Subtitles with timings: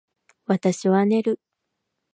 [0.47, 1.39] 私は寝る